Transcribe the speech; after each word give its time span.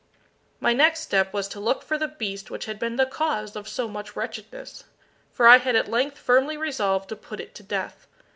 My 0.59 0.73
next 0.73 1.01
step 1.01 1.31
was 1.31 1.47
to 1.49 1.59
look 1.59 1.83
for 1.83 1.95
the 1.95 2.07
beast 2.07 2.49
which 2.49 2.65
had 2.65 2.79
been 2.79 2.95
the 2.95 3.05
cause 3.05 3.55
of 3.55 3.67
so 3.67 3.87
much 3.87 4.15
wretchedness, 4.15 4.85
for 5.31 5.45
I 5.47 5.59
had 5.59 5.75
at 5.75 5.87
length 5.87 6.17
firmly 6.17 6.57
resolved 6.57 7.07
to 7.09 7.15
put 7.15 7.39
it 7.39 7.53
to 7.53 7.61
death. 7.61 8.07